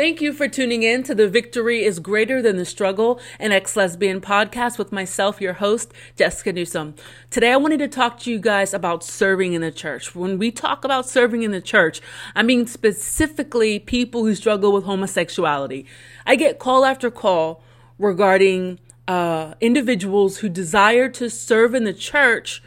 Thank 0.00 0.22
you 0.22 0.32
for 0.32 0.48
tuning 0.48 0.82
in 0.82 1.02
to 1.02 1.14
the 1.14 1.28
Victory 1.28 1.84
is 1.84 1.98
Greater 1.98 2.40
Than 2.40 2.56
the 2.56 2.64
Struggle, 2.64 3.20
an 3.38 3.52
ex 3.52 3.76
lesbian 3.76 4.22
podcast 4.22 4.78
with 4.78 4.92
myself, 4.92 5.42
your 5.42 5.52
host, 5.52 5.92
Jessica 6.16 6.54
Newsom. 6.54 6.94
Today, 7.28 7.52
I 7.52 7.58
wanted 7.58 7.80
to 7.80 7.88
talk 7.88 8.18
to 8.20 8.30
you 8.30 8.38
guys 8.38 8.72
about 8.72 9.04
serving 9.04 9.52
in 9.52 9.60
the 9.60 9.70
church. 9.70 10.14
When 10.14 10.38
we 10.38 10.50
talk 10.52 10.86
about 10.86 11.06
serving 11.06 11.42
in 11.42 11.50
the 11.50 11.60
church, 11.60 12.00
I 12.34 12.42
mean 12.42 12.66
specifically 12.66 13.78
people 13.78 14.24
who 14.24 14.34
struggle 14.34 14.72
with 14.72 14.84
homosexuality. 14.84 15.84
I 16.24 16.34
get 16.34 16.58
call 16.58 16.86
after 16.86 17.10
call 17.10 17.62
regarding 17.98 18.80
uh, 19.06 19.52
individuals 19.60 20.38
who 20.38 20.48
desire 20.48 21.10
to 21.10 21.28
serve 21.28 21.74
in 21.74 21.84
the 21.84 21.92
church, 21.92 22.62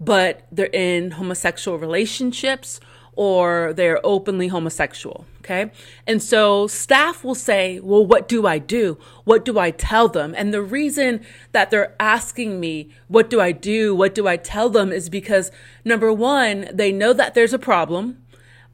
but 0.00 0.48
they're 0.50 0.66
in 0.66 1.12
homosexual 1.12 1.78
relationships 1.78 2.80
or 3.14 3.72
they're 3.74 4.00
openly 4.04 4.48
homosexual. 4.48 5.26
Okay. 5.40 5.70
And 6.06 6.22
so 6.22 6.66
staff 6.66 7.24
will 7.24 7.34
say, 7.34 7.80
well, 7.80 8.06
what 8.06 8.28
do 8.28 8.46
I 8.46 8.58
do? 8.58 8.96
What 9.24 9.44
do 9.44 9.58
I 9.58 9.72
tell 9.72 10.08
them? 10.08 10.34
And 10.36 10.54
the 10.54 10.62
reason 10.62 11.24
that 11.50 11.70
they're 11.70 11.96
asking 11.98 12.60
me, 12.60 12.90
what 13.08 13.28
do 13.28 13.40
I 13.40 13.50
do? 13.50 13.94
What 13.94 14.14
do 14.14 14.28
I 14.28 14.36
tell 14.36 14.70
them 14.70 14.92
is 14.92 15.08
because 15.10 15.50
number 15.84 16.12
one, 16.12 16.68
they 16.72 16.92
know 16.92 17.12
that 17.12 17.34
there's 17.34 17.52
a 17.52 17.58
problem, 17.58 18.22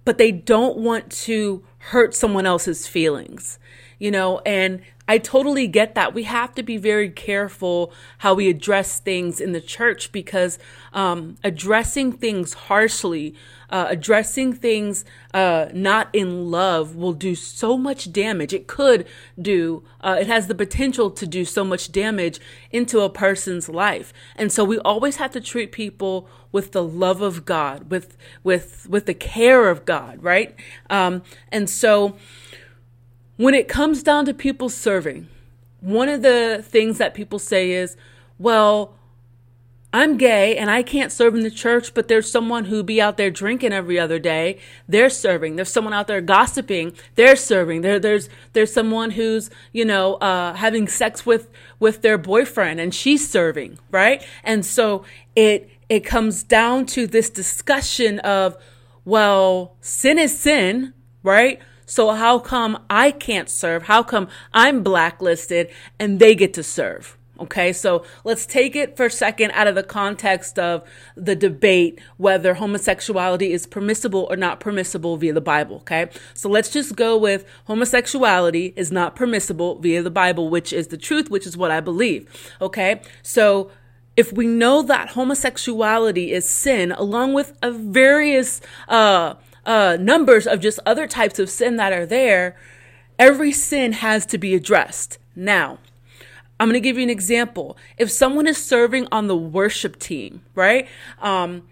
but 0.04 0.18
they 0.18 0.30
don't 0.30 0.76
want 0.76 1.10
to 1.10 1.64
hurt 1.78 2.14
someone 2.14 2.44
else's 2.46 2.86
feelings, 2.86 3.58
you 3.98 4.10
know, 4.10 4.40
and 4.44 4.82
I 5.08 5.16
totally 5.16 5.66
get 5.66 5.94
that. 5.94 6.12
We 6.12 6.24
have 6.24 6.54
to 6.56 6.62
be 6.62 6.76
very 6.76 7.08
careful 7.08 7.92
how 8.18 8.34
we 8.34 8.50
address 8.50 9.00
things 9.00 9.40
in 9.40 9.52
the 9.52 9.60
church 9.60 10.12
because 10.12 10.58
um, 10.92 11.36
addressing 11.42 12.12
things 12.12 12.52
harshly, 12.52 13.34
uh, 13.70 13.86
addressing 13.88 14.52
things 14.52 15.06
uh, 15.32 15.68
not 15.72 16.10
in 16.12 16.50
love 16.50 16.94
will 16.94 17.14
do 17.14 17.34
so 17.34 17.78
much 17.78 18.12
damage. 18.12 18.52
It 18.52 18.66
could 18.66 19.06
do, 19.40 19.82
uh, 20.02 20.18
it 20.20 20.26
has 20.26 20.46
the 20.46 20.54
potential 20.54 21.10
to 21.10 21.26
do 21.26 21.46
so 21.46 21.64
much 21.64 21.90
damage 21.90 22.38
into 22.70 23.00
a 23.00 23.08
person's 23.08 23.68
life. 23.68 24.12
And 24.36 24.52
so 24.52 24.62
we 24.62 24.78
always 24.80 25.16
have 25.16 25.30
to 25.32 25.40
treat 25.40 25.72
people 25.72 26.28
with 26.52 26.72
the 26.72 26.82
love 26.82 27.22
of 27.22 27.44
God, 27.46 27.90
with, 27.90 28.16
with, 28.42 28.86
with 28.88 29.06
the 29.06 29.14
care 29.14 29.68
of 29.68 29.86
God, 29.86 30.22
right? 30.22 30.54
Um, 30.90 31.22
and 31.50 31.68
so, 31.68 32.16
when 33.38 33.54
it 33.54 33.68
comes 33.68 34.02
down 34.02 34.26
to 34.26 34.34
people 34.34 34.68
serving, 34.68 35.28
one 35.80 36.08
of 36.08 36.22
the 36.22 36.62
things 36.66 36.98
that 36.98 37.14
people 37.14 37.38
say 37.38 37.70
is, 37.70 37.96
well, 38.36 38.94
I'm 39.92 40.18
gay 40.18 40.56
and 40.56 40.70
I 40.70 40.82
can't 40.82 41.12
serve 41.12 41.34
in 41.36 41.42
the 41.42 41.50
church, 41.50 41.94
but 41.94 42.08
there's 42.08 42.30
someone 42.30 42.66
who 42.66 42.82
be 42.82 43.00
out 43.00 43.16
there 43.16 43.30
drinking 43.30 43.72
every 43.72 43.98
other 43.98 44.18
day. 44.18 44.58
They're 44.88 45.08
serving. 45.08 45.54
There's 45.54 45.70
someone 45.70 45.94
out 45.94 46.08
there 46.08 46.20
gossiping. 46.20 46.94
They're 47.14 47.36
serving. 47.36 47.82
There, 47.82 48.00
there's, 48.00 48.28
there's 48.54 48.72
someone 48.72 49.12
who's, 49.12 49.50
you 49.72 49.84
know, 49.84 50.14
uh, 50.16 50.54
having 50.54 50.88
sex 50.88 51.24
with, 51.24 51.48
with 51.78 52.02
their 52.02 52.18
boyfriend 52.18 52.80
and 52.80 52.92
she's 52.92 53.30
serving, 53.30 53.78
right? 53.92 54.26
And 54.42 54.66
so 54.66 55.04
it, 55.36 55.70
it 55.88 56.00
comes 56.00 56.42
down 56.42 56.86
to 56.86 57.06
this 57.06 57.30
discussion 57.30 58.18
of, 58.18 58.56
well, 59.04 59.76
sin 59.80 60.18
is 60.18 60.36
sin, 60.36 60.92
right? 61.22 61.62
So 61.88 62.10
how 62.10 62.38
come 62.38 62.84
I 62.90 63.10
can't 63.10 63.48
serve? 63.48 63.84
How 63.84 64.02
come 64.02 64.28
I'm 64.52 64.82
blacklisted 64.82 65.70
and 65.98 66.20
they 66.20 66.34
get 66.34 66.52
to 66.54 66.62
serve? 66.62 67.16
Okay, 67.40 67.72
so 67.72 68.04
let's 68.24 68.44
take 68.44 68.76
it 68.76 68.96
for 68.96 69.06
a 69.06 69.10
second 69.10 69.52
out 69.52 69.68
of 69.68 69.74
the 69.74 69.82
context 69.82 70.58
of 70.58 70.82
the 71.16 71.36
debate 71.36 71.98
whether 72.16 72.54
homosexuality 72.54 73.52
is 73.52 73.64
permissible 73.64 74.26
or 74.28 74.36
not 74.36 74.60
permissible 74.60 75.16
via 75.16 75.32
the 75.32 75.40
Bible. 75.40 75.76
Okay, 75.76 76.10
so 76.34 76.48
let's 76.50 76.68
just 76.68 76.94
go 76.94 77.16
with 77.16 77.46
homosexuality 77.66 78.74
is 78.76 78.92
not 78.92 79.16
permissible 79.16 79.78
via 79.78 80.02
the 80.02 80.10
Bible, 80.10 80.50
which 80.50 80.72
is 80.72 80.88
the 80.88 80.98
truth, 80.98 81.30
which 81.30 81.46
is 81.46 81.56
what 81.56 81.70
I 81.70 81.80
believe. 81.80 82.28
Okay, 82.60 83.00
so 83.22 83.70
if 84.16 84.32
we 84.32 84.46
know 84.46 84.82
that 84.82 85.10
homosexuality 85.10 86.32
is 86.32 86.46
sin, 86.46 86.90
along 86.92 87.34
with 87.34 87.56
a 87.62 87.70
various 87.70 88.60
uh, 88.88 89.34
uh, 89.68 89.98
numbers 90.00 90.46
of 90.46 90.60
just 90.60 90.80
other 90.86 91.06
types 91.06 91.38
of 91.38 91.50
sin 91.50 91.76
that 91.76 91.92
are 91.92 92.06
there, 92.06 92.56
every 93.18 93.52
sin 93.52 93.92
has 93.92 94.24
to 94.26 94.38
be 94.38 94.54
addressed. 94.54 95.18
Now, 95.36 95.78
I'm 96.58 96.68
going 96.68 96.74
to 96.74 96.80
give 96.80 96.96
you 96.96 97.02
an 97.02 97.10
example. 97.10 97.76
If 97.98 98.10
someone 98.10 98.46
is 98.46 98.56
serving 98.56 99.06
on 99.12 99.26
the 99.26 99.36
worship 99.36 99.98
team, 99.98 100.42
right? 100.54 100.88
Um, 101.20 101.68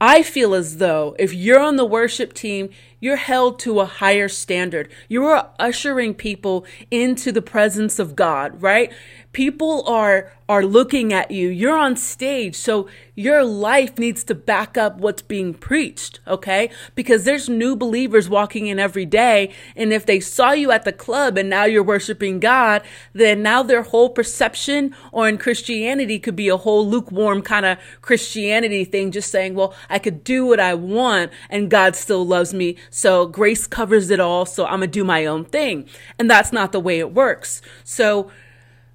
I 0.00 0.22
feel 0.22 0.54
as 0.54 0.78
though 0.78 1.16
if 1.18 1.34
you're 1.34 1.60
on 1.60 1.76
the 1.76 1.84
worship 1.84 2.32
team, 2.32 2.70
you're 3.00 3.16
held 3.16 3.58
to 3.60 3.80
a 3.80 3.86
higher 3.86 4.28
standard. 4.28 4.90
You 5.08 5.24
are 5.26 5.50
ushering 5.58 6.14
people 6.14 6.64
into 6.90 7.32
the 7.32 7.42
presence 7.42 7.98
of 7.98 8.14
God, 8.14 8.62
right? 8.62 8.92
People 9.32 9.84
are 9.88 10.32
are 10.48 10.66
looking 10.66 11.12
at 11.12 11.30
you. 11.30 11.48
You're 11.48 11.78
on 11.78 11.96
stage, 11.96 12.56
so 12.56 12.88
your 13.14 13.44
life 13.44 14.00
needs 14.00 14.24
to 14.24 14.34
back 14.34 14.76
up 14.76 14.98
what's 14.98 15.22
being 15.22 15.54
preached, 15.54 16.18
okay? 16.26 16.70
Because 16.96 17.22
there's 17.22 17.48
new 17.48 17.76
believers 17.76 18.28
walking 18.28 18.66
in 18.66 18.80
every 18.80 19.06
day, 19.06 19.54
and 19.76 19.92
if 19.92 20.04
they 20.04 20.18
saw 20.18 20.50
you 20.50 20.72
at 20.72 20.84
the 20.84 20.92
club 20.92 21.38
and 21.38 21.48
now 21.48 21.66
you're 21.66 21.84
worshiping 21.84 22.40
God, 22.40 22.82
then 23.12 23.44
now 23.44 23.62
their 23.62 23.82
whole 23.82 24.08
perception 24.08 24.92
or 25.12 25.28
in 25.28 25.38
Christianity 25.38 26.18
could 26.18 26.34
be 26.34 26.48
a 26.48 26.56
whole 26.56 26.84
lukewarm 26.84 27.42
kind 27.42 27.64
of 27.64 27.78
Christianity 28.00 28.84
thing, 28.84 29.12
just 29.12 29.30
saying, 29.30 29.54
well, 29.54 29.72
I 29.88 30.00
could 30.00 30.24
do 30.24 30.46
what 30.46 30.58
I 30.58 30.74
want 30.74 31.30
and 31.48 31.70
God 31.70 31.94
still 31.94 32.26
loves 32.26 32.52
me. 32.52 32.76
So 32.90 33.26
grace 33.26 33.66
covers 33.66 34.10
it 34.10 34.20
all. 34.20 34.44
So 34.44 34.66
I'm 34.66 34.80
going 34.80 34.82
to 34.82 34.86
do 34.88 35.04
my 35.04 35.24
own 35.26 35.44
thing. 35.44 35.88
And 36.18 36.30
that's 36.30 36.52
not 36.52 36.72
the 36.72 36.80
way 36.80 36.98
it 36.98 37.14
works. 37.14 37.62
So 37.84 38.30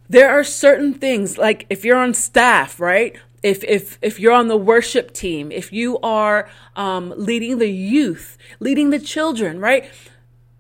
there 0.09 0.29
are 0.29 0.44
certain 0.44 0.94
things 0.94 1.38
like 1.38 1.66
if 1.69 1.83
you're 1.83 1.97
on 1.97 2.13
staff, 2.13 2.79
right? 2.79 3.16
If, 3.41 3.63
if, 3.63 3.97
if 4.01 4.19
you're 4.19 4.33
on 4.33 4.47
the 4.47 4.57
worship 4.57 5.13
team, 5.13 5.51
if 5.51 5.72
you 5.72 6.00
are 6.00 6.50
um, 6.75 7.13
leading 7.16 7.59
the 7.59 7.69
youth, 7.69 8.38
leading 8.59 8.89
the 8.89 9.00
children, 9.00 9.59
right? 9.59 9.89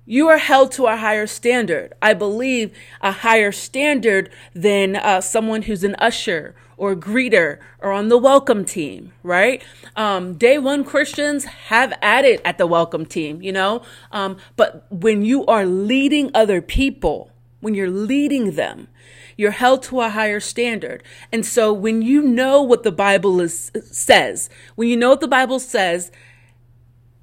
You 0.05 0.27
are 0.27 0.37
held 0.37 0.71
to 0.73 0.85
a 0.85 0.97
higher 0.97 1.25
standard. 1.25 1.93
I 1.99 2.13
believe 2.13 2.71
a 3.01 3.11
higher 3.11 3.51
standard 3.51 4.29
than 4.53 4.95
uh, 4.95 5.21
someone 5.21 5.63
who's 5.63 5.83
an 5.83 5.95
usher 5.97 6.55
or 6.77 6.95
greeter 6.95 7.57
or 7.79 7.91
on 7.91 8.09
the 8.09 8.17
welcome 8.17 8.65
team, 8.65 9.13
right? 9.23 9.63
Um, 9.95 10.35
day 10.35 10.59
one 10.59 10.83
Christians 10.83 11.45
have 11.45 11.93
at 12.01 12.23
it 12.23 12.39
at 12.45 12.59
the 12.59 12.67
welcome 12.67 13.05
team, 13.05 13.41
you 13.41 13.51
know? 13.51 13.81
Um, 14.11 14.37
but 14.55 14.85
when 14.91 15.23
you 15.23 15.45
are 15.47 15.65
leading 15.65 16.29
other 16.35 16.61
people, 16.61 17.31
when 17.61 17.73
you're 17.73 17.89
leading 17.89 18.51
them, 18.51 18.89
you're 19.37 19.51
held 19.51 19.81
to 19.83 20.01
a 20.01 20.09
higher 20.09 20.39
standard. 20.39 21.01
And 21.31 21.45
so 21.45 21.73
when 21.73 22.03
you 22.03 22.21
know 22.21 22.61
what 22.61 22.83
the 22.83 22.91
Bible 22.91 23.41
is, 23.41 23.71
says, 23.85 24.49
when 24.75 24.87
you 24.87 24.97
know 24.97 25.09
what 25.09 25.21
the 25.21 25.27
Bible 25.27 25.59
says, 25.59 26.11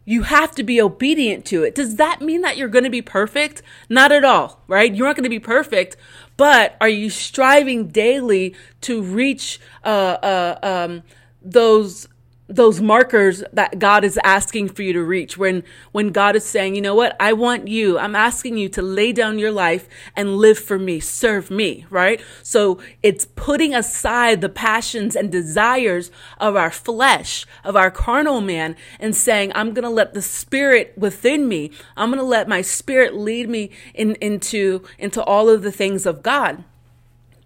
you 0.05 0.23
have 0.23 0.53
to 0.53 0.63
be 0.63 0.81
obedient 0.81 1.45
to 1.47 1.63
it. 1.63 1.75
Does 1.75 1.97
that 1.97 2.21
mean 2.21 2.41
that 2.43 2.57
you're 2.57 2.69
going 2.69 2.85
to 2.85 2.91
be 2.91 3.03
perfect? 3.03 3.63
Not 3.89 4.13
at 4.13 4.25
all, 4.25 4.61
right? 4.67 4.93
You're 4.95 5.07
not 5.07 5.17
going 5.17 5.25
to 5.25 5.31
be 5.31 5.39
perfect, 5.39 5.97
but 6.37 6.77
are 6.81 6.89
you 6.89 7.11
striving 7.11 7.89
daily 7.89 8.55
to 8.83 9.03
reach 9.03 9.61
uh, 9.85 9.89
uh, 10.23 10.59
um, 10.63 11.03
those 11.41 12.09
those 12.55 12.81
markers 12.81 13.43
that 13.53 13.79
God 13.79 14.05
is 14.05 14.19
asking 14.23 14.69
for 14.69 14.83
you 14.83 14.93
to 14.93 15.03
reach 15.03 15.39
when 15.39 15.65
when 15.93 16.11
God 16.11 16.37
is 16.37 16.45
saying, 16.45 16.75
"You 16.75 16.83
know 16.83 16.95
what? 16.95 17.17
I 17.19 17.33
want 17.33 17.69
you. 17.69 17.99
I'm 17.99 18.15
asking 18.15 18.59
you 18.59 18.69
to 18.71 18.83
lay 18.83 19.13
down 19.13 19.39
your 19.39 19.51
life 19.51 19.89
and 20.15 20.37
live 20.37 20.59
for 20.59 20.79
me, 20.79 21.01
serve 21.01 21.51
me," 21.51 21.87
right? 21.89 22.21
So 22.43 22.79
it's 23.03 23.25
putting 23.25 23.75
aside 23.75 24.41
the 24.41 24.51
passions 24.51 25.17
and 25.17 25.33
desires 25.33 26.11
of 26.39 26.55
our 26.55 26.71
flesh, 26.71 27.47
of 27.65 27.75
our 27.75 27.91
carnal 27.91 28.41
man 28.43 28.77
and 29.01 29.17
saying, 29.17 29.53
"I'm 29.55 29.73
going 29.73 29.85
to 29.85 29.89
let 29.89 30.13
the 30.13 30.23
spirit 30.23 30.93
within 30.97 31.49
me. 31.49 31.71
I'm 31.97 32.11
going 32.11 32.19
to 32.19 32.25
let 32.25 32.49
my 32.49 32.61
spirit 32.61 33.15
lead 33.15 33.49
me 33.49 33.71
in, 33.95 34.15
into 34.17 34.83
into 34.99 35.23
all 35.23 35.49
of 35.49 35.63
the 35.63 35.73
things 35.73 36.05
of 36.05 36.23
God." 36.23 36.65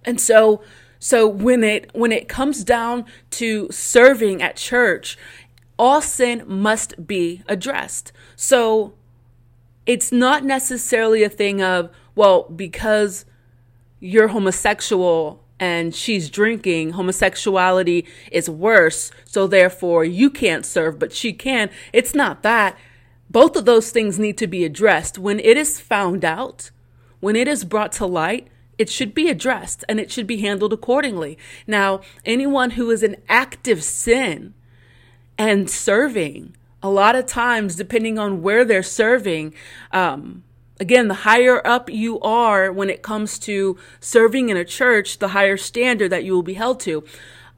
And 0.04 0.20
so 0.20 0.62
so 0.98 1.26
when 1.26 1.62
it 1.62 1.90
when 1.94 2.12
it 2.12 2.28
comes 2.28 2.64
down 2.64 3.04
to 3.30 3.68
serving 3.70 4.42
at 4.42 4.56
church, 4.56 5.18
all 5.78 6.00
sin 6.00 6.42
must 6.46 7.06
be 7.06 7.42
addressed. 7.48 8.12
So 8.34 8.94
it's 9.84 10.10
not 10.10 10.44
necessarily 10.44 11.22
a 11.22 11.28
thing 11.28 11.62
of, 11.62 11.90
well, 12.14 12.44
because 12.44 13.24
you're 14.00 14.28
homosexual 14.28 15.42
and 15.58 15.94
she's 15.94 16.28
drinking, 16.28 16.92
homosexuality 16.92 18.06
is 18.30 18.50
worse, 18.50 19.10
so 19.24 19.46
therefore 19.46 20.04
you 20.04 20.28
can't 20.28 20.66
serve, 20.66 20.98
but 20.98 21.12
she 21.12 21.32
can. 21.32 21.70
It's 21.92 22.14
not 22.14 22.42
that. 22.42 22.76
Both 23.30 23.56
of 23.56 23.64
those 23.64 23.90
things 23.90 24.18
need 24.18 24.36
to 24.38 24.46
be 24.46 24.64
addressed. 24.64 25.18
When 25.18 25.40
it 25.40 25.56
is 25.56 25.80
found 25.80 26.24
out, 26.24 26.70
when 27.20 27.36
it 27.36 27.48
is 27.48 27.64
brought 27.64 27.92
to 27.92 28.06
light, 28.06 28.48
it 28.78 28.90
should 28.90 29.14
be 29.14 29.28
addressed 29.28 29.84
and 29.88 29.98
it 29.98 30.10
should 30.10 30.26
be 30.26 30.38
handled 30.38 30.72
accordingly. 30.72 31.38
Now, 31.66 32.00
anyone 32.24 32.72
who 32.72 32.90
is 32.90 33.02
in 33.02 33.16
active 33.28 33.82
sin 33.82 34.54
and 35.38 35.70
serving, 35.70 36.56
a 36.82 36.90
lot 36.90 37.16
of 37.16 37.26
times, 37.26 37.76
depending 37.76 38.18
on 38.18 38.42
where 38.42 38.64
they're 38.64 38.82
serving, 38.82 39.54
um, 39.92 40.44
again, 40.78 41.08
the 41.08 41.14
higher 41.14 41.66
up 41.66 41.90
you 41.90 42.20
are 42.20 42.70
when 42.70 42.90
it 42.90 43.02
comes 43.02 43.38
to 43.40 43.78
serving 44.00 44.50
in 44.50 44.56
a 44.56 44.64
church, 44.64 45.18
the 45.18 45.28
higher 45.28 45.56
standard 45.56 46.10
that 46.10 46.24
you 46.24 46.32
will 46.32 46.42
be 46.42 46.54
held 46.54 46.80
to. 46.80 47.04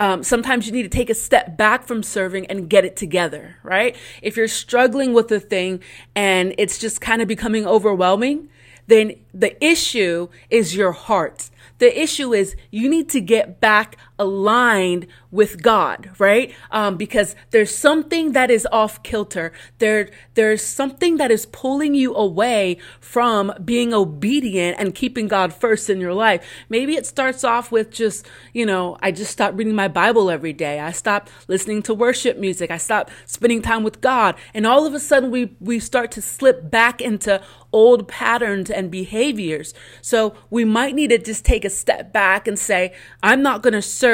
Um, 0.01 0.23
sometimes 0.23 0.67
you 0.67 0.73
need 0.73 0.85
to 0.85 0.89
take 0.89 1.11
a 1.11 1.15
step 1.15 1.57
back 1.57 1.87
from 1.89 2.05
serving 2.05 2.47
and 2.47 2.71
get 2.71 2.85
it 2.85 2.95
together, 2.95 3.57
right? 3.65 3.97
If 4.23 4.37
you're 4.37 4.47
struggling 4.47 5.13
with 5.13 5.33
a 5.33 5.41
thing 5.41 5.83
and 6.15 6.55
it's 6.57 6.79
just 6.79 7.01
kind 7.01 7.21
of 7.21 7.27
becoming 7.27 7.67
overwhelming, 7.67 8.49
then 8.89 9.15
the 9.33 9.53
issue 9.65 10.29
is 10.51 10.75
your 10.75 10.93
heart. 10.93 11.51
The 11.79 11.97
issue 11.99 12.35
is 12.35 12.57
you 12.71 12.91
need 12.91 13.09
to 13.11 13.21
get 13.21 13.61
back 13.61 13.97
aligned 14.19 15.07
with 15.31 15.63
God, 15.63 16.11
right? 16.19 16.55
Um, 16.71 16.97
because 16.97 17.37
there's 17.51 17.75
something 17.75 18.33
that 18.33 18.51
is 18.51 18.67
off 18.73 19.03
kilter. 19.03 19.53
There, 19.79 20.11
there's 20.35 20.63
something 20.63 21.19
that 21.19 21.31
is 21.31 21.47
pulling 21.47 21.95
you 21.95 22.15
away 22.15 22.79
from 23.01 23.53
being 23.65 23.93
obedient 23.93 24.79
and 24.79 24.95
keeping 24.95 25.29
God 25.29 25.53
first 25.53 25.91
in 25.91 26.01
your 26.01 26.15
life. 26.15 26.45
Maybe 26.69 26.97
it 26.97 27.07
starts 27.07 27.45
off 27.45 27.71
with 27.71 27.91
just, 27.91 28.27
you 28.53 28.65
know, 28.65 28.97
I 29.03 29.13
just 29.13 29.31
stopped 29.31 29.57
reading 29.57 29.75
my 29.75 29.89
Bible 29.89 30.31
every 30.31 30.53
day. 30.53 30.81
I 30.81 30.93
stopped 30.93 31.31
listening 31.47 31.83
to 31.83 31.95
worship 31.95 32.39
music. 32.39 32.71
I 32.71 32.79
stopped 32.79 33.13
spending 33.27 33.61
time 33.61 33.83
with 33.83 34.01
God. 34.01 34.35
And 34.55 34.67
all 34.67 34.87
of 34.87 34.95
a 34.95 35.01
sudden 35.01 35.31
we, 35.31 35.57
we 35.61 35.79
start 35.79 36.11
to 36.13 36.23
slip 36.23 36.71
back 36.71 37.03
into 37.03 37.43
old 37.73 38.09
patterns 38.09 38.71
and 38.71 38.91
behaviors. 38.91 39.75
So 40.01 40.35
we 40.51 40.65
might 40.65 40.95
need 40.95 41.09
to 41.09 41.19
just 41.19 41.45
take 41.45 41.65
a 41.65 41.71
step 41.71 42.13
back 42.13 42.49
and 42.49 42.59
say, 42.59 42.95
I'm 43.23 43.43
not 43.43 43.63
going 43.63 43.75
to 43.75 43.83
serve, 43.83 44.08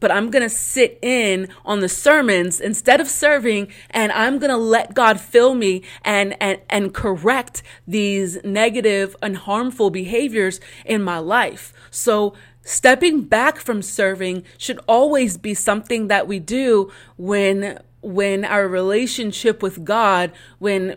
but 0.00 0.10
I'm 0.10 0.30
going 0.30 0.42
to 0.42 0.48
sit 0.48 0.98
in 1.02 1.48
on 1.64 1.80
the 1.80 1.88
sermons 1.88 2.60
instead 2.60 3.00
of 3.00 3.08
serving 3.08 3.68
and 3.90 4.12
I'm 4.12 4.38
going 4.38 4.50
to 4.50 4.56
let 4.56 4.94
God 4.94 5.20
fill 5.20 5.54
me 5.54 5.82
and, 6.04 6.36
and, 6.40 6.60
and 6.68 6.92
correct 6.94 7.62
these 7.86 8.42
negative 8.44 9.16
and 9.22 9.36
harmful 9.36 9.90
behaviors 9.90 10.60
in 10.84 11.02
my 11.02 11.18
life. 11.18 11.72
So 11.90 12.34
stepping 12.62 13.22
back 13.22 13.58
from 13.58 13.82
serving 13.82 14.44
should 14.58 14.80
always 14.86 15.36
be 15.36 15.54
something 15.54 16.08
that 16.08 16.26
we 16.26 16.38
do 16.38 16.90
when 17.16 17.80
when 18.00 18.44
our 18.44 18.66
relationship 18.66 19.62
with 19.62 19.84
God 19.84 20.32
when 20.58 20.96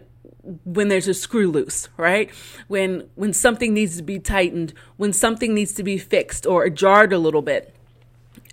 when 0.64 0.90
there's 0.90 1.08
a 1.08 1.14
screw 1.14 1.50
loose, 1.50 1.90
right? 1.98 2.30
When 2.68 3.10
when 3.16 3.34
something 3.34 3.74
needs 3.74 3.98
to 3.98 4.04
be 4.04 4.20
tightened, 4.20 4.74
when 4.98 5.14
something 5.14 5.54
needs 5.54 5.74
to 5.74 5.84
be 5.84 5.98
fixed 5.98 6.46
or 6.46 6.70
jarred 6.70 7.14
a 7.14 7.20
little 7.20 7.42
bit. 7.42 7.75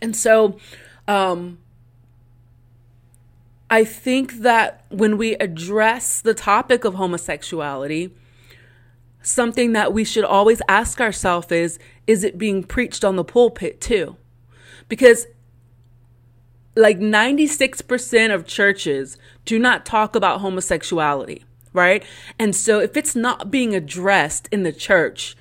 And 0.02 0.14
so 0.14 0.58
um 1.08 1.58
I 3.70 3.84
think 3.84 4.40
that 4.40 4.84
when 4.90 5.16
we 5.16 5.34
address 5.36 6.20
the 6.20 6.34
topic 6.34 6.84
of 6.84 6.94
homosexuality, 6.94 8.10
something 9.22 9.72
that 9.72 9.94
we 9.94 10.04
should 10.04 10.24
always 10.24 10.60
ask 10.68 11.00
ourselves 11.00 11.50
is 11.50 11.78
is 12.06 12.24
it 12.24 12.36
being 12.36 12.64
preached 12.64 13.04
on 13.04 13.16
the 13.16 13.24
pulpit 13.24 13.80
too? 13.80 14.16
Because 14.88 15.26
like 16.74 16.98
96% 16.98 18.34
of 18.34 18.46
churches 18.46 19.16
do 19.44 19.58
not 19.58 19.86
talk 19.86 20.14
about 20.14 20.40
homosexuality 20.40 21.44
right? 21.72 22.04
And 22.38 22.54
so 22.54 22.80
if 22.80 22.96
it's 22.96 23.16
not 23.16 23.50
being 23.50 23.74
addressed 23.74 24.48
in 24.52 24.62
the 24.62 24.72
church, 24.72 25.36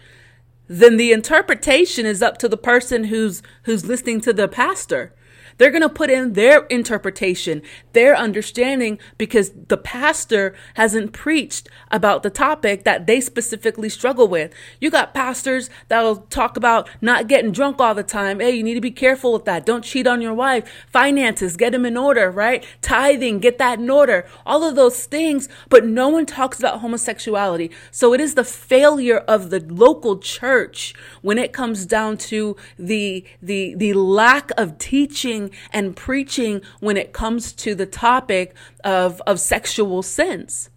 then 0.72 0.96
the 0.96 1.12
interpretation 1.12 2.06
is 2.06 2.22
up 2.22 2.38
to 2.38 2.48
the 2.48 2.56
person 2.56 3.06
who's 3.06 3.44
who's 3.64 3.86
listening 3.86 4.22
to 4.22 4.32
the 4.32 4.48
pastor. 4.48 5.14
They're 5.58 5.72
going 5.72 5.82
to 5.82 5.90
put 5.90 6.10
in 6.10 6.34
their 6.34 6.66
interpretation, 6.66 7.62
their 7.94 8.16
understanding, 8.16 9.00
because 9.18 9.52
the 9.68 9.78
pastor 9.78 10.54
hasn't 10.76 11.14
preached 11.14 11.70
about 11.90 12.24
the 12.24 12.30
topic 12.30 12.84
that 12.84 13.08
they 13.08 13.22
specifically 13.22 13.90
struggle 13.90 14.28
with. 14.28 14.54
You 14.80 14.90
got 14.90 15.14
pastors 15.14 15.70
that'll 15.88 16.18
talk 16.18 16.58
about 16.58 16.90
not 17.02 17.28
getting 17.28 17.52
drunk 17.52 17.80
all 17.80 17.96
the 17.96 18.04
time. 18.04 18.40
Hey, 18.40 18.52
you 18.52 18.64
need 18.64 18.76
to 18.76 18.82
be 18.82 18.92
careful 18.92 19.34
with 19.34 19.46
that. 19.46 19.66
Don't 19.66 19.84
cheat 19.84 20.08
on 20.08 20.22
your 20.22 20.34
wife. 20.34 20.70
Finances, 20.88 21.58
get 21.58 21.72
them 21.72 21.86
in 21.86 21.98
order, 21.98 22.30
right? 22.30 22.66
Tithing, 22.82 23.40
get 23.40 23.58
that 23.58 23.80
in 23.80 23.90
order. 23.90 24.26
All 24.46 24.64
of 24.64 24.76
those 24.76 25.06
things, 25.06 25.50
but 25.70 25.86
no 25.86 26.10
one 26.10 26.26
talks 26.26 26.60
about 26.60 26.82
homosexuality. 26.82 27.72
So 27.92 28.14
it 28.14 28.22
is 28.22 28.36
the 28.36 28.44
failure 28.44 29.20
of 29.20 29.50
the 29.50 29.60
local 29.60 30.20
church 30.20 30.94
when 31.22 31.38
it 31.38 31.54
comes 31.54 31.86
down 31.86 32.18
to 32.18 32.56
the, 32.78 33.26
the, 33.42 33.76
the 33.76 33.94
lack 33.94 34.52
of 34.58 34.78
teaching 34.78 35.41
and 35.72 35.96
preaching 35.96 36.62
when 36.80 36.98
it 36.98 37.14
comes 37.14 37.54
to 37.54 37.74
the 37.74 37.86
topic 37.86 38.54
of, 38.84 39.22
of 39.26 39.40
sexual 39.40 40.04
sins. 40.04 40.70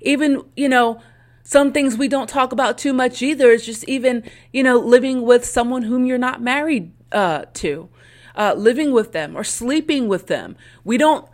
Even, 0.00 0.42
you 0.56 0.68
know, 0.68 1.00
some 1.42 1.72
things 1.72 1.96
we 1.96 2.08
don't 2.08 2.28
talk 2.28 2.52
about 2.52 2.76
too 2.76 2.92
much 2.92 3.22
either 3.22 3.50
is 3.50 3.64
just 3.64 3.84
even, 3.88 4.22
you 4.52 4.62
know, 4.62 4.78
living 4.78 5.22
with 5.22 5.44
someone 5.44 5.82
whom 5.82 6.04
you're 6.04 6.18
not 6.18 6.42
married 6.42 6.92
uh, 7.12 7.44
to, 7.54 7.88
uh, 8.36 8.54
living 8.56 8.92
with 8.92 9.12
them 9.12 9.36
or 9.36 9.44
sleeping 9.44 10.08
with 10.08 10.26
them. 10.26 10.56
We 10.84 10.98
don't, 10.98 11.26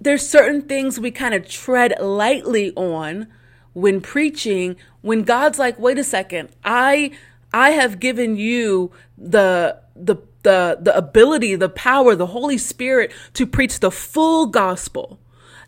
there's 0.00 0.26
certain 0.26 0.62
things 0.62 0.98
we 0.98 1.10
kind 1.10 1.34
of 1.34 1.48
tread 1.48 1.94
lightly 2.00 2.72
on 2.74 3.26
when 3.74 4.00
preaching 4.00 4.76
when 5.02 5.22
God's 5.22 5.58
like, 5.58 5.78
wait 5.78 5.98
a 5.98 6.04
second, 6.04 6.48
I, 6.64 7.10
I 7.52 7.70
have 7.70 8.00
given 8.00 8.36
you 8.36 8.92
the, 9.18 9.78
the 9.94 10.16
the, 10.44 10.78
the 10.80 10.96
ability, 10.96 11.56
the 11.56 11.68
power, 11.68 12.14
the 12.14 12.26
Holy 12.28 12.56
Spirit 12.56 13.12
to 13.34 13.46
preach 13.46 13.80
the 13.80 13.90
full 13.90 14.46
gospel, 14.46 15.18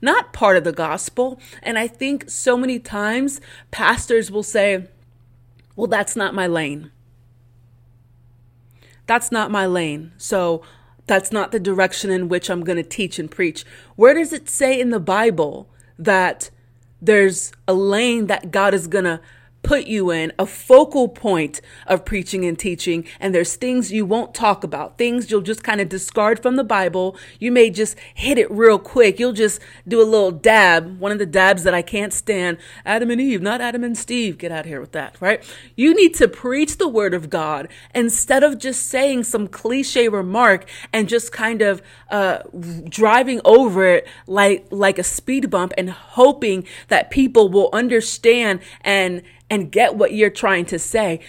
not 0.01 0.33
part 0.33 0.57
of 0.57 0.65
the 0.65 0.73
gospel. 0.73 1.41
And 1.63 1.79
I 1.79 1.89
think 1.89 2.31
so 2.31 2.57
many 2.57 2.79
times 2.79 3.41
pastors 3.71 4.31
will 4.31 4.45
say, 4.45 4.87
well, 5.75 5.89
that's 5.89 6.15
not 6.15 6.35
my 6.35 6.47
lane. 6.47 6.93
That's 9.07 9.33
not 9.33 9.51
my 9.51 9.67
lane. 9.67 10.13
So 10.17 10.63
that's 11.07 11.33
not 11.33 11.53
the 11.53 11.61
direction 11.61 12.11
in 12.11 12.29
which 12.29 12.51
I'm 12.51 12.65
going 12.65 12.77
to 12.77 12.83
teach 12.83 13.19
and 13.19 13.31
preach. 13.31 13.65
Where 13.95 14.15
does 14.15 14.33
it 14.33 14.49
say 14.49 14.81
in 14.81 14.91
the 14.91 15.01
Bible 15.01 15.69
that 15.99 16.51
there's 17.01 17.53
a 17.69 17.75
lane 17.75 18.27
that 18.27 18.51
God 18.51 18.75
is 18.75 18.87
going 18.87 19.05
to 19.05 19.21
put 19.67 19.89
you 19.89 20.13
in 20.13 20.33
a 20.39 20.47
focal 20.47 21.09
point 21.09 21.61
of 21.89 22.05
preaching 22.05 22.45
and 22.45 22.57
teaching. 22.57 23.05
And 23.19 23.35
there's 23.35 23.57
things 23.57 23.91
you 23.91 24.07
won't 24.07 24.33
talk 24.33 24.63
about, 24.63 24.97
things 24.97 25.29
you'll 25.29 25.41
just 25.41 25.65
kind 25.65 25.81
of 25.81 25.89
discard 25.89 26.41
from 26.41 26.55
the 26.55 26.63
Bible. 26.63 27.17
You 27.41 27.51
may 27.51 27.71
just 27.71 27.99
hit 28.15 28.39
it 28.39 28.49
real 28.49 28.79
quick. 28.79 29.19
You'll 29.19 29.33
just 29.33 29.61
do 29.87 30.01
a 30.01 30.07
little 30.07 30.31
dab, 30.31 31.01
one 31.01 31.11
of 31.11 31.19
the 31.19 31.27
dabs 31.27 31.65
that 31.65 31.75
I 31.75 31.83
can't 31.83 32.13
stand. 32.13 32.59
Adam 32.85 33.11
and 33.11 33.21
Eve, 33.21 33.43
not 33.43 33.61
Adam 33.61 33.83
and 33.83 33.99
Steve. 33.99 34.39
Get 34.39 34.53
out 34.53 34.67
here 34.67 34.81
with 34.81 34.93
that, 34.93 35.17
right? 35.21 35.43
You 35.75 35.95
need 35.95 36.15
to 36.15 36.29
preach 36.29 36.79
the 36.79 36.89
word 36.89 37.13
of 37.13 37.29
God 37.29 37.67
instead 37.93 38.45
of 38.45 38.61
just 38.61 38.87
saying 38.87 39.25
some 39.25 39.49
cliche 39.49 40.09
remark 40.09 40.69
and 40.93 41.09
just 41.09 41.33
kind 41.33 41.61
of 41.61 41.83
uh, 42.09 42.39
driving 42.89 43.41
over 43.45 43.85
it 43.85 44.07
like 44.29 44.65
like 44.71 44.97
a 44.97 45.03
speed 45.03 45.51
bump 45.51 45.73
and 45.77 45.91
hoping 45.91 46.65
that 46.87 47.11
people 47.11 47.49
will 47.49 47.69
understand 47.73 48.61
and 48.83 49.23
and 49.49 49.56
get 49.65 49.97
what 49.97 50.13
you're 50.13 50.31
trying 50.31 50.67
to 50.67 50.79
say. 50.79 51.21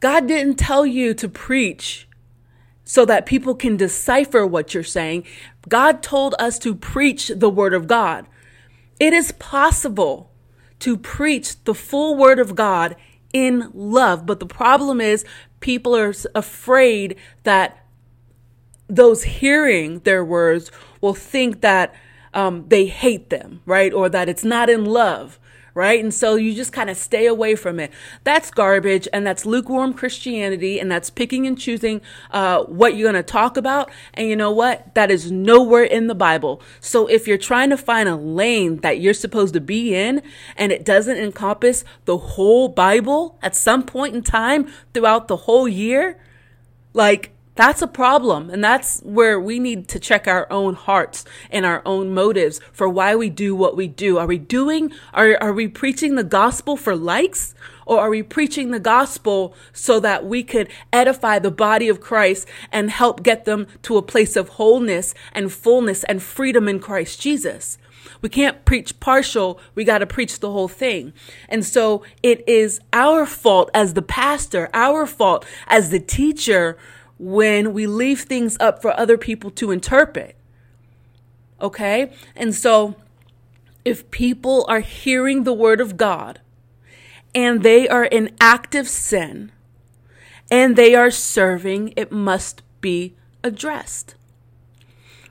God 0.00 0.26
didn't 0.26 0.56
tell 0.56 0.84
you 0.84 1.14
to 1.14 1.28
preach 1.28 2.08
so 2.84 3.04
that 3.04 3.26
people 3.26 3.54
can 3.54 3.76
decipher 3.76 4.46
what 4.46 4.74
you're 4.74 4.82
saying. 4.82 5.24
God 5.68 6.02
told 6.02 6.34
us 6.38 6.58
to 6.60 6.74
preach 6.74 7.28
the 7.28 7.48
word 7.48 7.72
of 7.72 7.86
God. 7.86 8.26
It 8.98 9.12
is 9.12 9.32
possible 9.32 10.30
to 10.80 10.96
preach 10.96 11.62
the 11.64 11.74
full 11.74 12.16
word 12.16 12.38
of 12.38 12.54
God 12.56 12.96
in 13.32 13.70
love, 13.72 14.26
but 14.26 14.40
the 14.40 14.46
problem 14.46 15.00
is 15.00 15.24
people 15.60 15.96
are 15.96 16.12
afraid 16.34 17.16
that 17.44 17.86
those 18.88 19.22
hearing 19.22 20.00
their 20.00 20.24
words 20.24 20.70
will 21.00 21.14
think 21.14 21.60
that 21.60 21.94
um, 22.34 22.64
they 22.68 22.86
hate 22.86 23.30
them, 23.30 23.62
right? 23.64 23.92
Or 23.92 24.08
that 24.08 24.28
it's 24.28 24.44
not 24.44 24.68
in 24.68 24.84
love 24.84 25.38
right? 25.74 26.02
And 26.02 26.12
so 26.12 26.36
you 26.36 26.54
just 26.54 26.72
kind 26.72 26.90
of 26.90 26.96
stay 26.96 27.26
away 27.26 27.54
from 27.54 27.80
it. 27.80 27.90
That's 28.24 28.50
garbage 28.50 29.08
and 29.12 29.26
that's 29.26 29.46
lukewarm 29.46 29.94
Christianity 29.94 30.78
and 30.78 30.90
that's 30.90 31.10
picking 31.10 31.46
and 31.46 31.58
choosing 31.58 32.00
uh, 32.30 32.64
what 32.64 32.94
you're 32.96 33.10
going 33.10 33.22
to 33.22 33.28
talk 33.28 33.56
about. 33.56 33.90
And 34.14 34.28
you 34.28 34.36
know 34.36 34.50
what? 34.50 34.94
That 34.94 35.10
is 35.10 35.30
nowhere 35.30 35.84
in 35.84 36.06
the 36.06 36.14
Bible. 36.14 36.60
So 36.80 37.06
if 37.06 37.26
you're 37.26 37.38
trying 37.38 37.70
to 37.70 37.76
find 37.76 38.08
a 38.08 38.16
lane 38.16 38.76
that 38.78 39.00
you're 39.00 39.14
supposed 39.14 39.54
to 39.54 39.60
be 39.60 39.94
in 39.94 40.22
and 40.56 40.72
it 40.72 40.84
doesn't 40.84 41.16
encompass 41.16 41.84
the 42.04 42.18
whole 42.18 42.68
Bible 42.68 43.38
at 43.42 43.56
some 43.56 43.84
point 43.84 44.14
in 44.14 44.22
time 44.22 44.70
throughout 44.92 45.28
the 45.28 45.36
whole 45.36 45.68
year, 45.68 46.18
like 46.92 47.31
that's 47.54 47.82
a 47.82 47.86
problem. 47.86 48.50
And 48.50 48.64
that's 48.64 49.00
where 49.00 49.38
we 49.38 49.58
need 49.58 49.88
to 49.88 49.98
check 49.98 50.26
our 50.26 50.50
own 50.50 50.74
hearts 50.74 51.24
and 51.50 51.66
our 51.66 51.82
own 51.84 52.14
motives 52.14 52.60
for 52.72 52.88
why 52.88 53.14
we 53.14 53.28
do 53.28 53.54
what 53.54 53.76
we 53.76 53.88
do. 53.88 54.18
Are 54.18 54.26
we 54.26 54.38
doing, 54.38 54.92
are, 55.12 55.36
are 55.40 55.52
we 55.52 55.68
preaching 55.68 56.14
the 56.14 56.24
gospel 56.24 56.76
for 56.76 56.96
likes? 56.96 57.54
Or 57.84 58.00
are 58.00 58.10
we 58.10 58.22
preaching 58.22 58.70
the 58.70 58.80
gospel 58.80 59.54
so 59.72 60.00
that 60.00 60.24
we 60.24 60.42
could 60.44 60.68
edify 60.92 61.38
the 61.38 61.50
body 61.50 61.88
of 61.88 62.00
Christ 62.00 62.48
and 62.70 62.90
help 62.90 63.22
get 63.22 63.44
them 63.44 63.66
to 63.82 63.96
a 63.96 64.02
place 64.02 64.36
of 64.36 64.50
wholeness 64.50 65.14
and 65.32 65.52
fullness 65.52 66.04
and 66.04 66.22
freedom 66.22 66.68
in 66.68 66.78
Christ 66.78 67.20
Jesus? 67.20 67.78
We 68.20 68.28
can't 68.28 68.64
preach 68.64 68.98
partial. 69.00 69.58
We 69.74 69.84
got 69.84 69.98
to 69.98 70.06
preach 70.06 70.38
the 70.38 70.52
whole 70.52 70.68
thing. 70.68 71.12
And 71.48 71.64
so 71.64 72.04
it 72.22 72.48
is 72.48 72.80
our 72.92 73.26
fault 73.26 73.68
as 73.74 73.94
the 73.94 74.02
pastor, 74.02 74.70
our 74.72 75.06
fault 75.06 75.44
as 75.66 75.90
the 75.90 76.00
teacher 76.00 76.78
when 77.22 77.72
we 77.72 77.86
leave 77.86 78.22
things 78.22 78.56
up 78.58 78.82
for 78.82 78.98
other 78.98 79.16
people 79.16 79.48
to 79.48 79.70
interpret. 79.70 80.34
Okay? 81.60 82.10
And 82.34 82.52
so 82.52 82.96
if 83.84 84.10
people 84.10 84.66
are 84.68 84.80
hearing 84.80 85.44
the 85.44 85.52
word 85.52 85.80
of 85.80 85.96
God 85.96 86.40
and 87.32 87.62
they 87.62 87.88
are 87.88 88.06
in 88.06 88.34
active 88.40 88.88
sin 88.88 89.52
and 90.50 90.74
they 90.74 90.96
are 90.96 91.12
serving, 91.12 91.94
it 91.96 92.10
must 92.10 92.62
be 92.80 93.14
addressed. 93.44 94.16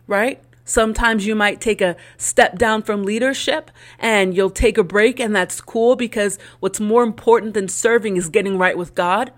Right? 0.07 0.41
Sometimes 0.63 1.25
you 1.25 1.35
might 1.35 1.59
take 1.59 1.81
a 1.81 1.97
step 2.15 2.57
down 2.57 2.83
from 2.83 3.03
leadership 3.03 3.69
and 3.99 4.33
you'll 4.33 4.49
take 4.49 4.77
a 4.77 4.83
break, 4.83 5.19
and 5.19 5.35
that's 5.35 5.59
cool 5.59 5.97
because 5.97 6.39
what's 6.61 6.79
more 6.79 7.03
important 7.03 7.53
than 7.53 7.67
serving 7.67 8.15
is 8.15 8.29
getting 8.29 8.57
right 8.57 8.77
with 8.77 8.95
God. 8.95 9.33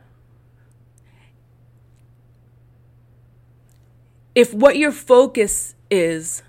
If 4.36 4.54
what 4.54 4.78
your 4.78 4.92
focus 4.92 5.75
is, 5.92 6.42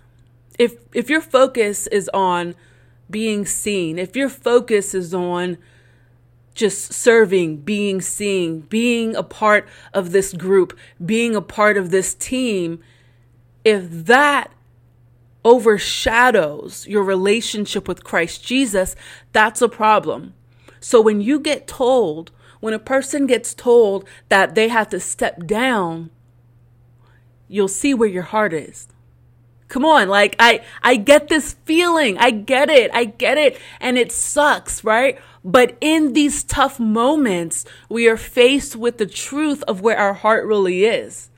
if 0.59 0.76
if 0.93 1.11
your 1.11 1.21
focus 1.21 1.87
is 1.88 2.09
on 2.14 2.55
being 3.11 3.45
seen, 3.45 3.99
if 3.99 4.17
your 4.17 4.29
focus 4.29 4.95
is 4.95 5.12
on 5.12 5.59
just 6.55 6.93
serving, 6.93 7.59
being 7.59 8.00
seen, 8.00 8.61
being 8.61 9.17
a 9.17 9.23
part 9.23 9.69
of 9.93 10.12
this 10.12 10.33
group, 10.33 10.79
being 11.05 11.35
a 11.35 11.43
part 11.43 11.76
of 11.76 11.91
this 11.91 12.14
team, 12.14 12.81
if 13.64 14.07
that 14.07 14.53
overshadows 15.45 16.87
your 16.87 17.03
relationship 17.03 17.87
with 17.87 18.05
Christ 18.05 18.45
Jesus, 18.45 18.97
that's 19.33 19.61
a 19.61 19.69
problem. 19.69 20.35
So 20.81 21.00
when 21.00 21.21
you 21.21 21.41
get 21.41 21.67
told, 21.67 22.31
when 22.61 22.73
a 22.73 22.79
person 22.79 23.26
gets 23.26 23.53
told 23.53 24.09
that 24.29 24.55
they 24.55 24.69
have 24.69 24.88
to 24.91 25.00
step 25.00 25.47
down, 25.47 26.11
you'll 27.49 27.69
see 27.69 27.95
where 27.95 28.09
your 28.09 28.23
heart 28.23 28.53
is. 28.53 28.89
Come 29.69 29.85
on, 29.85 30.09
like 30.09 30.37
I 30.39 30.63
I 30.83 30.97
get 30.97 31.29
this 31.29 31.55
feeling. 31.65 32.19
I 32.19 32.31
get 32.31 32.71
it. 32.71 32.91
I 32.95 33.07
get 33.07 33.39
it 33.39 33.59
and 33.81 33.99
it 33.99 34.13
sucks, 34.13 34.85
right? 34.85 35.19
But 35.45 35.77
in 35.81 36.13
these 36.13 36.45
tough 36.45 36.79
moments, 36.79 37.65
we 37.89 38.09
are 38.09 38.17
faced 38.17 38.77
with 38.77 38.99
the 38.99 39.07
truth 39.07 39.63
of 39.65 39.81
where 39.81 39.99
our 39.99 40.15
heart 40.15 40.47
really 40.47 40.85
is. 40.85 41.29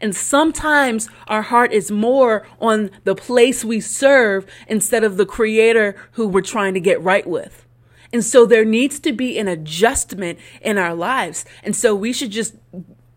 And 0.00 0.14
sometimes 0.14 1.08
our 1.28 1.42
heart 1.42 1.72
is 1.72 1.90
more 1.90 2.46
on 2.60 2.90
the 3.04 3.14
place 3.14 3.64
we 3.64 3.80
serve 3.80 4.46
instead 4.66 5.04
of 5.04 5.16
the 5.16 5.26
creator 5.26 5.94
who 6.12 6.26
we're 6.26 6.40
trying 6.42 6.74
to 6.74 6.80
get 6.80 7.00
right 7.00 7.26
with. 7.26 7.64
And 8.12 8.24
so 8.24 8.44
there 8.46 8.64
needs 8.64 9.00
to 9.00 9.12
be 9.12 9.38
an 9.38 9.48
adjustment 9.48 10.38
in 10.60 10.78
our 10.78 10.94
lives. 10.94 11.44
And 11.62 11.74
so 11.74 11.94
we 11.94 12.12
should 12.12 12.30
just 12.30 12.54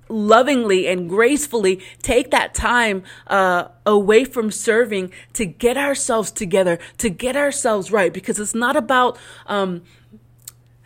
lovingly 0.09 0.87
and 0.87 1.09
gracefully 1.09 1.81
take 2.01 2.31
that 2.31 2.53
time 2.53 3.03
uh, 3.27 3.67
away 3.85 4.23
from 4.25 4.51
serving 4.51 5.11
to 5.33 5.45
get 5.45 5.77
ourselves 5.77 6.31
together, 6.31 6.79
to 6.97 7.09
get 7.09 7.35
ourselves 7.35 7.91
right, 7.91 8.13
because 8.13 8.39
it's 8.39 8.55
not 8.55 8.75
about 8.75 9.17
um, 9.47 9.81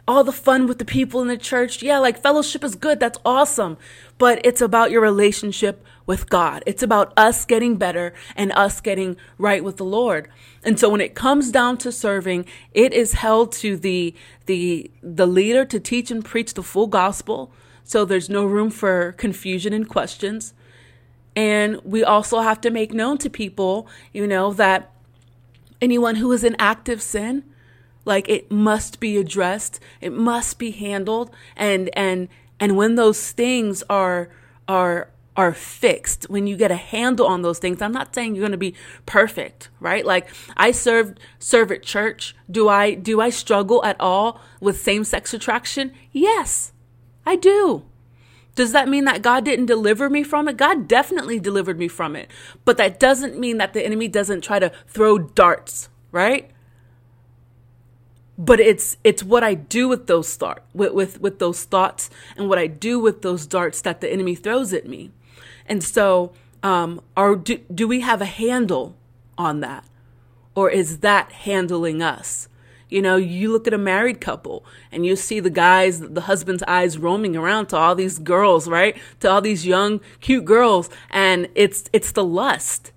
all 0.08 0.24
the 0.24 0.32
fun 0.32 0.68
with 0.68 0.80
the 0.80 0.86
people 0.86 1.22
in 1.22 1.28
the 1.28 1.38
church. 1.38 1.82
Yeah, 1.82 2.00
like 2.00 2.22
fellowship 2.22 2.64
is 2.64 2.76
good, 2.76 3.00
that's 3.00 3.20
awesome, 3.26 3.78
but 4.18 4.46
it's 4.46 4.62
about 4.62 4.92
your 4.92 5.02
relationship 5.02 5.86
with 6.06 6.30
God. 6.30 6.64
It's 6.66 6.84
about 6.84 7.14
us 7.16 7.46
getting 7.46 7.78
better 7.78 8.14
and 8.36 8.52
us 8.54 8.82
getting 8.82 9.16
right 9.38 9.64
with 9.64 9.78
the 9.78 9.86
Lord. 9.86 10.28
And 10.64 10.80
so 10.80 10.90
when 10.90 11.02
it 11.02 11.16
comes 11.16 11.52
down 11.52 11.78
to 11.78 11.92
serving, 11.92 12.46
it 12.74 12.94
is 12.94 13.14
held 13.14 13.52
to 13.54 13.78
the 13.78 14.14
the 14.46 14.92
the 15.02 15.28
leader 15.28 15.64
to 15.66 15.80
teach 15.80 16.12
and 16.12 16.24
preach 16.26 16.54
the 16.54 16.64
full 16.64 16.88
gospel 16.88 17.54
so 17.84 18.06
there's 18.06 18.30
no 18.30 18.46
room 18.46 18.70
for 18.70 19.14
confusion 19.14 19.74
and 19.74 19.88
questions. 19.88 20.54
And 21.36 21.80
we 21.84 22.04
also 22.04 22.40
have 22.40 22.60
to 22.62 22.70
make 22.70 22.94
known 22.94 23.18
to 23.20 23.30
people, 23.30 23.88
you 24.12 24.28
know, 24.28 24.52
that 24.54 24.92
anyone 25.82 26.16
who 26.16 26.32
is 26.32 26.44
in 26.44 26.56
active 26.60 27.02
sin, 27.02 27.44
like 28.06 28.28
it 28.28 28.52
must 28.52 29.00
be 29.00 29.18
addressed, 29.18 29.80
it 30.02 30.12
must 30.12 30.60
be 30.60 30.72
handled, 30.72 31.32
and 31.56 31.90
and 31.94 32.28
and 32.60 32.76
when 32.76 32.96
those 32.96 33.32
things 33.32 33.84
are 33.90 34.30
are 34.68 35.10
are 35.38 35.54
fixed, 35.54 36.30
when 36.30 36.46
you 36.48 36.58
get 36.58 36.72
a 36.72 36.76
handle 36.76 37.26
on 37.26 37.42
those 37.42 37.60
things, 37.60 37.82
I'm 37.82 37.94
not 37.94 38.14
saying 38.14 38.36
you're 38.36 38.42
going 38.42 38.52
to 38.52 38.58
be 38.58 38.76
perfect, 39.06 39.70
right? 39.80 40.06
Like 40.06 40.28
I 40.58 40.72
served 40.72 41.20
serve 41.40 41.72
at 41.72 41.84
church. 41.84 42.36
Do 42.50 42.68
I 42.68 42.94
do 42.94 43.22
I 43.22 43.30
struggle 43.30 43.84
at 43.86 43.96
all 44.00 44.42
with 44.60 44.82
same-sex 44.82 45.34
attraction? 45.34 45.94
Yes. 46.12 46.74
I 47.26 47.36
do. 47.36 47.84
Does 48.56 48.74
that 48.74 48.90
mean 48.90 49.06
that 49.06 49.22
God 49.22 49.46
didn't 49.46 49.68
deliver 49.68 50.10
me 50.10 50.24
from 50.24 50.48
it? 50.48 50.58
God 50.58 50.88
definitely 50.88 51.40
delivered 51.40 51.80
me 51.80 51.88
from 51.88 52.16
it. 52.16 52.30
But 52.66 52.78
that 52.78 53.00
doesn't 53.00 53.40
mean 53.40 53.58
that 53.58 53.74
the 53.74 53.86
enemy 53.86 54.08
doesn't 54.08 54.42
try 54.42 54.60
to 54.60 54.72
throw 54.88 55.18
darts, 55.18 55.90
right? 56.12 56.52
But 58.38 58.60
it's 58.60 58.98
it's 59.04 59.24
what 59.24 59.44
I 59.44 59.54
do 59.54 59.88
with 59.88 60.08
those 60.08 60.36
thought 60.36 60.64
with, 60.74 60.94
with 60.94 61.22
with 61.22 61.40
those 61.40 61.64
thoughts 61.64 62.10
and 62.36 62.50
what 62.50 62.58
I 62.58 62.68
do 62.68 63.00
with 63.00 63.22
those 63.22 63.46
darts 63.46 63.82
that 63.82 64.02
the 64.02 64.12
enemy 64.12 64.36
throws 64.36 64.74
at 64.74 64.88
me. 64.88 65.12
And 65.66 65.84
so 65.84 66.34
um 66.64 67.02
are 67.16 67.36
do, 67.36 67.60
do 67.74 67.88
we 67.88 68.02
have 68.02 68.22
a 68.22 68.26
handle 68.26 68.96
on 69.38 69.60
that? 69.62 69.86
Or 70.56 70.70
is 70.70 71.00
that 71.00 71.32
handling 71.32 72.02
us? 72.02 72.50
You 72.92 73.02
know, 73.02 73.16
you 73.16 73.52
look 73.54 73.68
at 73.68 73.74
a 73.74 73.78
married 73.78 74.20
couple 74.20 74.66
and 74.92 75.06
you 75.06 75.16
see 75.16 75.40
the 75.40 75.50
guys, 75.50 76.02
the 76.02 76.22
husband's 76.22 76.62
eyes 76.64 76.98
roaming 76.98 77.38
around 77.38 77.68
to 77.68 77.78
all 77.78 77.96
these 77.96 78.20
girls, 78.20 78.68
right? 78.68 78.98
To 79.22 79.32
all 79.32 79.42
these 79.42 79.66
young, 79.66 80.02
cute 80.20 80.44
girls. 80.44 80.90
And 81.10 81.48
it's, 81.56 81.86
it's 81.94 82.12
the 82.12 82.24
lust. 82.26 82.92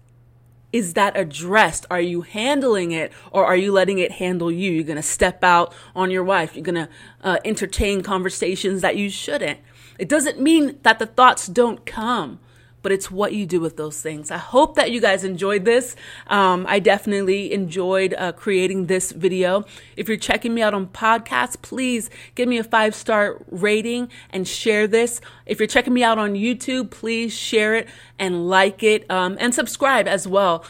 Is 0.72 0.94
that 0.94 1.16
addressed? 1.16 1.86
Are 1.88 2.00
you 2.00 2.22
handling 2.22 2.90
it 2.90 3.12
or 3.30 3.46
are 3.46 3.56
you 3.56 3.70
letting 3.70 4.00
it 4.00 4.10
handle 4.10 4.50
you? 4.50 4.72
You're 4.72 4.82
going 4.82 4.96
to 4.96 5.02
step 5.02 5.44
out 5.44 5.72
on 5.94 6.10
your 6.10 6.24
wife. 6.24 6.56
You're 6.56 6.64
going 6.64 6.74
to 6.74 6.88
uh, 7.22 7.38
entertain 7.44 8.02
conversations 8.02 8.82
that 8.82 8.96
you 8.96 9.08
shouldn't. 9.08 9.60
It 9.96 10.08
doesn't 10.08 10.40
mean 10.40 10.80
that 10.82 10.98
the 10.98 11.06
thoughts 11.06 11.46
don't 11.46 11.86
come 11.86 12.40
but 12.84 12.92
it's 12.92 13.10
what 13.10 13.32
you 13.32 13.46
do 13.46 13.60
with 13.60 13.78
those 13.78 14.02
things. 14.02 14.30
I 14.30 14.36
hope 14.36 14.74
that 14.74 14.92
you 14.92 15.00
guys 15.00 15.24
enjoyed 15.24 15.64
this. 15.64 15.96
Um, 16.26 16.66
I 16.68 16.80
definitely 16.80 17.50
enjoyed 17.50 18.12
uh, 18.12 18.32
creating 18.32 18.86
this 18.86 19.10
video. 19.10 19.64
If 19.96 20.06
you're 20.06 20.18
checking 20.18 20.52
me 20.52 20.60
out 20.60 20.74
on 20.74 20.88
podcasts, 20.88 21.60
please 21.60 22.10
give 22.34 22.46
me 22.46 22.58
a 22.58 22.62
five 22.62 22.94
star 22.94 23.38
rating 23.50 24.10
and 24.28 24.46
share 24.46 24.86
this. 24.86 25.22
If 25.46 25.58
you're 25.58 25.66
checking 25.66 25.94
me 25.94 26.04
out 26.04 26.18
on 26.18 26.34
YouTube, 26.34 26.90
please 26.90 27.32
share 27.32 27.74
it 27.74 27.88
and 28.18 28.50
like 28.50 28.82
it 28.82 29.10
um, 29.10 29.38
and 29.40 29.54
subscribe 29.54 30.06
as 30.06 30.28
well. 30.28 30.62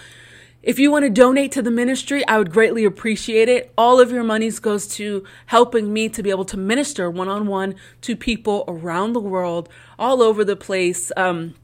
If 0.62 0.78
you 0.78 0.92
want 0.92 1.04
to 1.04 1.11
donate 1.11 1.50
to 1.52 1.62
the 1.62 1.71
ministry, 1.73 2.25
I 2.28 2.38
would 2.38 2.52
greatly 2.52 2.85
appreciate 2.85 3.49
it. 3.49 3.73
All 3.76 3.99
of 3.99 4.12
your 4.12 4.23
monies 4.23 4.61
goes 4.61 4.87
to 4.97 5.25
helping 5.47 5.92
me 5.92 6.09
to 6.11 6.23
be 6.23 6.30
able 6.30 6.47
to 6.47 6.56
minister 6.56 7.11
one 7.11 7.28
on 7.28 7.49
one 7.49 7.75
to 8.02 8.14
people 8.14 8.64
around 8.68 9.14
the 9.14 9.21
world, 9.21 9.68
all 9.99 10.23
over 10.23 10.44
the 10.44 10.56
place. 10.56 11.11
Um, 11.16 11.54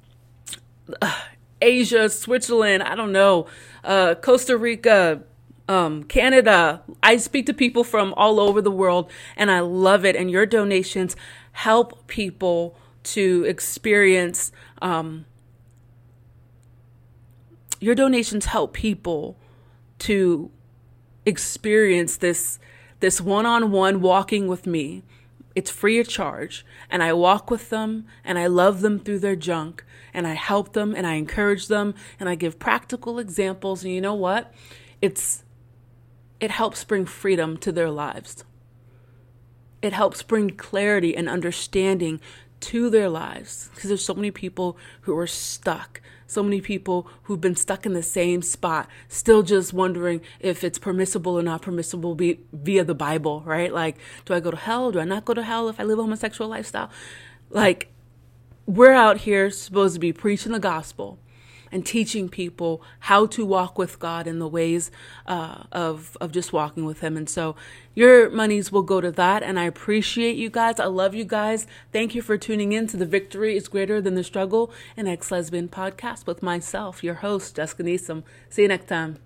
Asia, 1.63 2.09
Switzerland, 2.09 2.83
I 2.83 2.95
don't 2.95 3.13
know, 3.13 3.47
uh, 3.85 4.15
Costa 4.15 4.57
Rica, 4.57 5.23
um, 5.69 6.05
Canada. 6.05 6.83
I 7.03 7.17
speak 7.19 7.47
to 7.47 7.55
people 7.55 7.85
from 7.85 8.15
all 8.17 8.41
over 8.41 8.63
the 8.63 8.71
world 8.71 9.11
and 9.37 9.51
I 9.51 9.61
love 9.61 10.05
it. 10.05 10.17
And 10.17 10.31
your 10.31 10.47
donations 10.47 11.17
help 11.53 12.07
people 12.07 12.77
to 13.03 13.45
experience, 13.47 14.53
um, 14.81 15.27
your 17.79 17.95
donations 17.95 18.47
help 18.47 18.73
people 18.73 19.39
to 20.01 20.51
experience 21.27 22.17
this 22.17 22.59
this 23.01 23.21
one-on-one 23.21 24.03
walking 24.03 24.47
with 24.47 24.67
me 24.67 25.03
it's 25.55 25.71
free 25.71 25.99
of 25.99 26.09
charge. 26.09 26.65
And 26.89 27.03
I 27.03 27.13
walk 27.13 27.51
with 27.51 27.71
them 27.71 28.07
and 28.25 28.39
I 28.39 28.47
love 28.47 28.81
them 28.81 28.99
through 28.99 29.21
their 29.21 29.37
junk 29.37 29.85
and 30.15 30.27
I 30.27 30.35
help 30.35 30.73
them 30.73 30.95
and 30.95 31.07
I 31.07 31.15
encourage 31.15 31.69
them 31.69 31.95
and 32.19 32.29
I 32.29 32.35
give 32.35 32.59
practical 32.59 33.19
examples. 33.19 33.85
And 33.85 33.93
you 33.93 34.01
know 34.01 34.15
what? 34.15 34.53
It's, 35.01 35.45
it 36.41 36.51
helps 36.51 36.85
bring 36.85 37.07
freedom 37.07 37.57
to 37.59 37.73
their 37.73 37.91
lives. 37.91 38.45
It 39.83 39.93
helps 39.93 40.23
bring 40.23 40.51
clarity 40.51 41.17
and 41.17 41.29
understanding 41.29 42.21
to 42.61 42.91
their 42.91 43.09
lives 43.09 43.71
because 43.75 43.89
there's 43.89 44.05
so 44.05 44.15
many 44.15 44.31
people 44.31 44.77
who 45.03 45.17
are 45.17 45.27
stuck 45.27 46.01
so 46.31 46.43
many 46.43 46.61
people 46.61 47.09
who've 47.25 47.41
been 47.41 47.57
stuck 47.57 47.85
in 47.85 47.93
the 47.93 48.03
same 48.03 48.43
spot, 48.43 48.89
still 49.09 49.43
just 49.43 49.73
wondering 49.73 50.21
if 50.39 50.63
it's 50.63 50.79
permissible 50.79 51.39
or 51.39 51.43
not 51.43 51.63
permissible 51.63 52.15
be, 52.15 52.41
via 52.53 52.85
the 52.85 52.95
Bible, 52.95 53.43
right? 53.45 53.73
Like, 53.73 53.97
do 54.25 54.35
I 54.35 54.41
go 54.41 54.51
to 54.51 54.57
hell? 54.57 54.93
Do 54.93 55.01
I 55.01 55.05
not 55.05 55.25
go 55.25 55.35
to 55.35 55.43
hell 55.43 55.69
if 55.69 55.81
I 55.81 55.85
live 55.85 55.99
a 55.99 56.03
homosexual 56.03 56.49
lifestyle? 56.49 56.91
Like, 57.51 57.93
we're 58.67 58.93
out 58.93 59.19
here 59.19 59.51
supposed 59.51 59.95
to 59.95 60.01
be 60.01 60.13
preaching 60.13 60.53
the 60.53 60.61
gospel 60.61 61.19
and 61.73 61.87
teaching 61.87 62.29
people 62.29 62.83
how 63.01 63.27
to 63.27 63.47
walk 63.47 63.79
with 63.79 63.99
God 63.99 64.27
in 64.27 64.39
the 64.39 64.49
ways 64.49 64.91
uh, 65.27 65.65
of 65.73 66.17
of 66.21 66.33
just 66.33 66.53
walking 66.53 66.85
with 66.85 67.01
Him. 67.01 67.17
And 67.17 67.29
so, 67.29 67.57
your 67.95 68.29
monies 68.31 68.73
will 68.73 68.83
go 68.83 69.01
to 69.01 69.13
that. 69.13 69.43
And 69.43 69.59
I 69.59 69.65
appreciate 69.65 70.37
you 70.37 70.51
guys. 70.51 70.81
I 70.81 70.87
love 70.87 71.15
you 71.15 71.25
guys. 71.25 71.67
Thank 71.93 72.15
you 72.15 72.23
for 72.23 72.37
tuning 72.37 72.73
in 72.73 72.87
to 72.89 72.97
the 72.97 73.07
Victory 73.07 73.57
is 73.57 73.69
Greater 73.69 74.01
Than 74.01 74.17
the 74.17 74.25
Struggle, 74.25 74.73
an 74.97 75.07
ex 75.07 75.31
lesbian 75.31 75.69
podcast 75.69 76.27
with 76.27 76.43
myself, 76.43 77.05
your 77.05 77.15
host 77.15 77.57
Jessica 77.57 77.85
Neeson. 77.85 78.25
See 78.49 78.63
you 78.63 78.69
next 78.69 78.89
time. 78.89 79.21